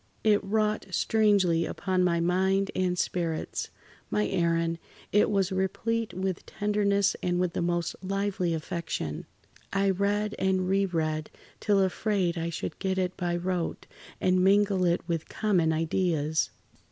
It 0.23 0.43
wrought 0.43 0.87
strangely 0.89 1.63
upon 1.63 2.03
my 2.03 2.19
mind 2.19 2.71
and 2.75 2.97
spirits. 2.97 3.69
My 4.09 4.25
Aaron, 4.29 4.79
it 5.11 5.29
was 5.29 5.51
replete 5.51 6.11
with 6.11 6.43
tenderness 6.47 7.15
and 7.21 7.39
with 7.39 7.53
the 7.53 7.61
most 7.61 7.95
lively 8.01 8.55
affection. 8.55 9.27
I 9.71 9.91
read 9.91 10.33
and 10.39 10.67
re 10.67 10.87
read 10.87 11.29
till 11.59 11.79
afraid 11.81 12.35
I 12.35 12.49
should 12.49 12.79
get 12.79 12.97
it 12.97 13.15
by 13.15 13.35
rote, 13.35 13.85
and 14.19 14.43
mingle 14.43 14.85
it 14.85 15.07
with 15.07 15.29
common 15.29 15.71
ideas." 15.71 16.49